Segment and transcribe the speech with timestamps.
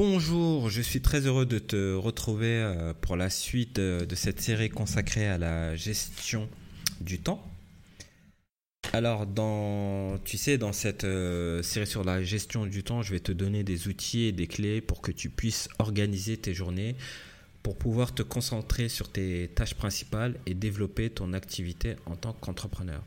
[0.00, 4.70] Bonjour, je suis très heureux de te retrouver euh, pour la suite de cette série
[4.70, 6.48] consacrée à la gestion
[7.00, 7.44] du temps.
[8.92, 13.18] Alors, dans, tu sais, dans cette euh, série sur la gestion du temps, je vais
[13.18, 16.94] te donner des outils et des clés pour que tu puisses organiser tes journées,
[17.64, 23.02] pour pouvoir te concentrer sur tes tâches principales et développer ton activité en tant qu'entrepreneur.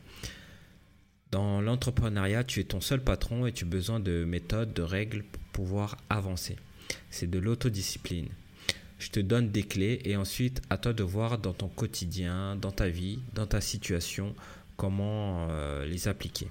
[1.32, 5.24] Dans l'entrepreneuriat, tu es ton seul patron et tu as besoin de méthodes, de règles
[5.24, 6.58] pour pouvoir avancer.
[7.12, 8.30] C'est de l'autodiscipline.
[9.02, 12.72] Je te donne des clés et ensuite à toi de voir dans ton quotidien, dans
[12.72, 14.36] ta vie, dans ta situation,
[14.78, 16.48] comment euh, les appliquer.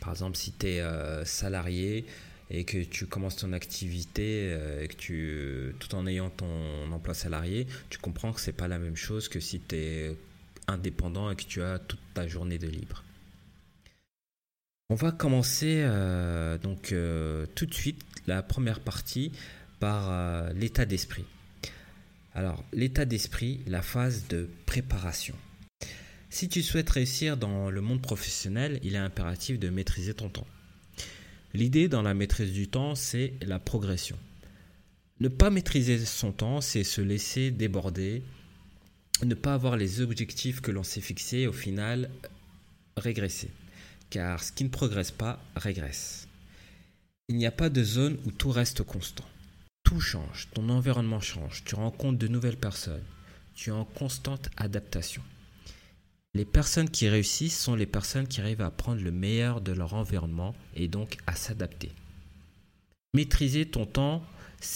[0.00, 2.06] Par exemple, si tu es euh, salarié
[2.50, 7.14] et que tu commences ton activité euh, et que tu, tout en ayant ton emploi
[7.14, 10.16] salarié, tu comprends que c'est pas la même chose que si tu es
[10.68, 13.02] indépendant et que tu as toute ta journée de libre.
[14.90, 15.84] On va commencer
[16.62, 16.94] donc
[17.54, 19.32] tout de suite la première partie
[19.80, 21.24] par l'état d'esprit.
[22.34, 25.34] Alors, l'état d'esprit, la phase de préparation.
[26.30, 30.46] Si tu souhaites réussir dans le monde professionnel, il est impératif de maîtriser ton temps.
[31.54, 34.18] L'idée dans la maîtrise du temps, c'est la progression.
[35.20, 38.22] Ne pas maîtriser son temps, c'est se laisser déborder,
[39.24, 42.10] ne pas avoir les objectifs que l'on s'est fixés, au final,
[42.96, 43.50] régresser.
[44.10, 46.27] Car ce qui ne progresse pas régresse.
[47.30, 49.24] Il n'y a pas de zone où tout reste constant.
[49.84, 53.04] Tout change, ton environnement change, tu rencontres de nouvelles personnes,
[53.54, 55.22] tu es en constante adaptation.
[56.32, 59.92] Les personnes qui réussissent sont les personnes qui arrivent à prendre le meilleur de leur
[59.92, 61.92] environnement et donc à s'adapter.
[63.12, 64.24] Maîtriser ton temps,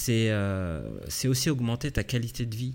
[0.09, 2.75] euh, c'est aussi augmenter ta qualité de vie.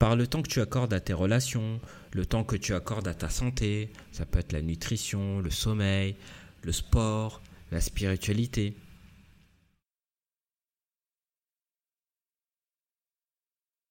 [0.00, 1.80] Par le temps que tu accordes à tes relations,
[2.12, 6.16] le temps que tu accordes à ta santé, ça peut être la nutrition, le sommeil,
[6.62, 8.74] le sport, la spiritualité.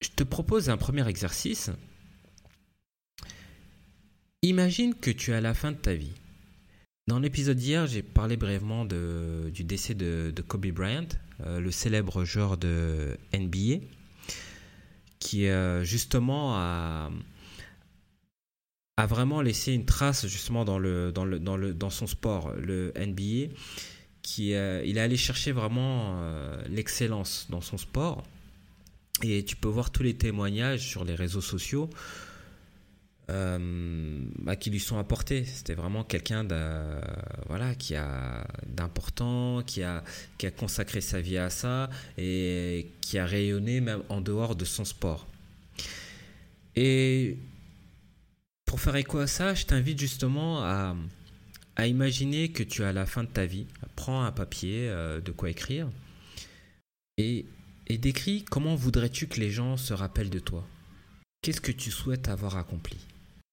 [0.01, 1.71] Je te propose un premier exercice
[4.43, 6.13] Imagine que tu es à la fin de ta vie.
[7.07, 11.07] Dans l'épisode d'hier, j'ai parlé brièvement du décès de, Kobe Bryant,
[11.45, 13.83] euh, le célèbre joueur de NBA,
[15.19, 17.09] qui euh, justement a,
[19.07, 23.53] vraiment laissé une trace justement dans, son sport, le NBA.
[24.21, 26.19] Qui, euh, il est allé chercher vraiment
[26.69, 28.23] l'excellence dans son sport.
[29.23, 31.89] Et tu peux voir tous les témoignages sur les réseaux sociaux
[33.29, 35.43] euh, bah, qui lui sont apportés.
[35.43, 36.45] C'était vraiment quelqu'un
[38.65, 40.03] d'important, qui a,
[40.57, 45.27] consacré sa vie à ça et qui a rayonné même en dehors de son sport.
[46.75, 47.37] Et
[48.65, 50.95] pour faire écho à ça, je t'invite justement à,
[51.85, 53.67] imaginer que tu à la fin de ta vie.
[53.95, 55.89] Prends un papier, euh, de quoi écrire,
[57.17, 57.45] et,
[57.87, 60.65] et décris comment voudrais-tu que les gens se rappellent de toi.
[61.41, 62.97] Qu'est-ce que tu souhaites avoir accompli?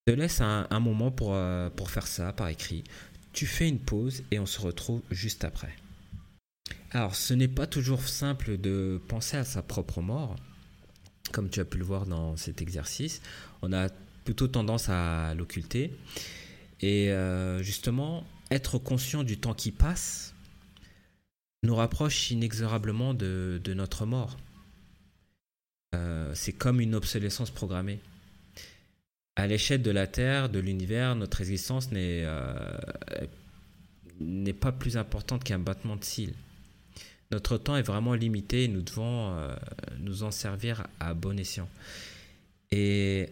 [0.07, 2.85] Te laisse un, moment pour, euh, pour faire ça par écrit.
[3.33, 5.75] Tu fais une pause et on se retrouve juste après.
[6.91, 10.37] Alors, ce n'est pas toujours simple de penser à sa propre mort,
[11.33, 13.21] comme tu as pu le voir dans cet exercice.
[13.63, 13.89] On a
[14.25, 15.93] plutôt tendance à l'occulter.
[16.81, 20.34] Et euh, justement, être conscient du temps qui passe
[21.65, 24.37] nous rapproche inexorablement de, notre mort.
[25.95, 28.01] Euh, c'est comme une obsolescence programmée
[29.37, 32.79] à l'échelle de la Terre, de l'univers, notre existence euh,
[34.21, 36.35] n'est pas plus importante qu'un battement de cils.
[37.33, 39.57] Notre temps est vraiment limité et nous devons euh,
[39.99, 41.69] nous en servir à bon escient.
[42.71, 43.29] Et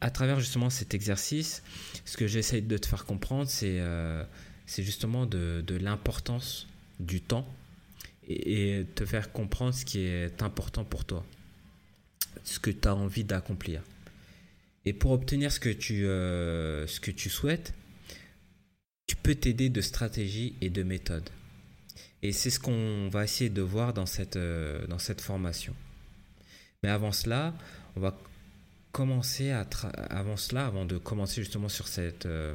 [0.00, 1.62] à travers justement cet exercice,
[2.06, 6.66] ce que j'essaie de te faire comprendre, c'est justement de l'importance
[7.00, 7.46] du temps
[8.28, 11.24] et, te faire comprendre ce qui est important pour toi,
[12.44, 13.82] ce que tu as envie d'accomplir.
[14.84, 17.72] Et pour obtenir ce que tu, euh, ce que tu souhaites,
[19.06, 21.28] tu peux t'aider de stratégies et de méthodes.
[22.22, 25.74] Et c'est ce qu'on va essayer de voir dans cette, euh, dans cette formation.
[26.82, 27.54] Mais avant cela,
[27.96, 28.18] on va
[28.92, 29.66] commencer à
[30.08, 32.54] avant cela, avant de commencer justement sur, cette, euh,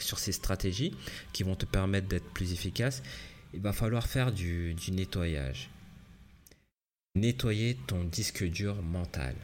[0.00, 0.94] sur ces stratégies
[1.32, 3.02] qui vont te permettre d'être plus efficace,
[3.54, 5.70] il va falloir faire du, nettoyage.
[7.14, 9.34] Nettoyer ton disque dur mental.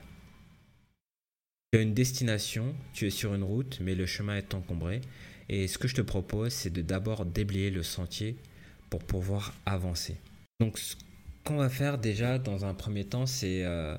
[1.73, 5.01] Tu as une destination, tu es sur une route, mais le chemin est encombré.
[5.49, 8.37] Et ce que je te propose, c'est de d'abord déblayer le sentier
[8.89, 10.17] pour pouvoir avancer.
[10.59, 10.97] Donc, ce
[11.45, 13.97] qu'on va faire déjà dans un premier temps, c'est euh,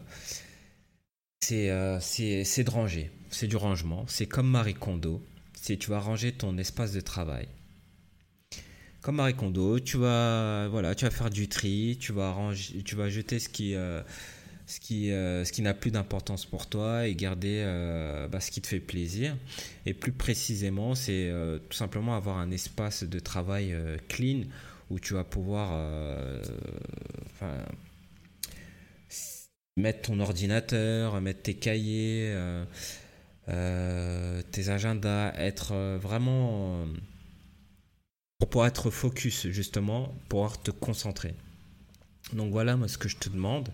[1.51, 3.09] euh, de ranger.
[3.29, 4.05] C'est du rangement.
[4.07, 5.23] C'est comme Marie Kondo.
[5.53, 7.47] C'est tu vas ranger ton espace de travail.
[9.01, 12.95] Comme Marie Kondo, tu vas, voilà, tu vas faire du tri, tu vas, ranger, tu
[12.95, 14.01] vas jeter ce qui, euh,
[14.91, 18.67] euh, ce qui n'a plus d'importance pour toi et garder euh, bah, ce qui te
[18.67, 19.35] fait plaisir.
[19.87, 21.31] Et plus précisément, c'est
[21.69, 23.75] tout simplement avoir un espace de travail
[24.07, 24.43] clean
[24.91, 25.71] où tu vas pouvoir
[29.77, 32.35] mettre ton ordinateur, mettre tes cahiers,
[33.47, 36.85] tes agendas, être vraiment
[38.51, 41.33] pouvoir être focus justement, pour pouvoir te concentrer.
[42.33, 43.69] Donc voilà moi ce que je te demande.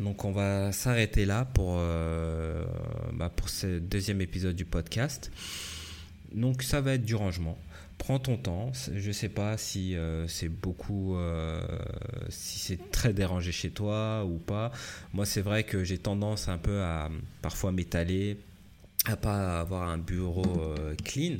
[0.00, 2.64] Donc on va s'arrêter là pour, euh,
[3.12, 5.30] bah, pour ce deuxième épisode du podcast.
[6.32, 7.58] Donc ça va être du rangement.
[7.98, 8.72] Prends ton temps.
[8.92, 11.60] Je sais pas si euh, c'est beaucoup, euh,
[12.30, 14.72] si c'est très dérangé chez toi ou pas.
[15.12, 17.10] Moi c'est vrai que j'ai tendance un peu à
[17.42, 18.38] parfois m'étaler,
[19.06, 21.38] à pas avoir un bureau euh, clean,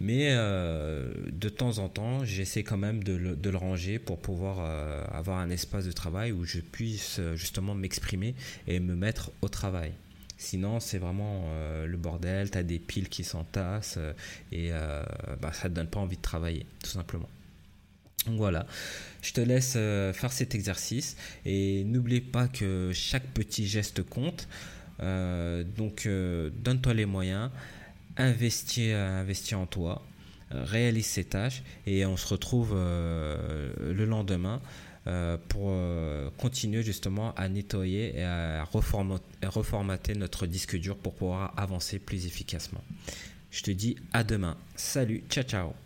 [0.00, 5.04] mais euh, de temps en temps, j'essaie quand même de le, ranger pour pouvoir euh,
[5.10, 8.34] avoir un espace de travail où je puisse justement m'exprimer
[8.68, 9.92] et me mettre au travail.
[10.38, 11.52] Sinon, c'est vraiment
[11.84, 13.98] le bordel, tu as des piles qui s'entassent
[14.52, 17.28] et bah, ça ne te donne pas envie de travailler, tout simplement.
[18.24, 18.66] Donc voilà,
[19.20, 24.48] je te laisse faire cet exercice et n'oublie pas que chaque petit geste compte.
[25.02, 27.50] Euh, donc, euh, donne-toi les moyens,
[28.16, 30.02] investis, investis en toi,
[30.50, 34.60] réalise ces tâches et on se retrouve euh, le lendemain
[35.48, 35.74] pour
[36.36, 42.84] continuer justement à nettoyer et à reformater notre disque dur pour pouvoir avancer plus efficacement.
[43.50, 44.56] Je te dis à demain.
[44.76, 45.80] Salut, ciao ciao.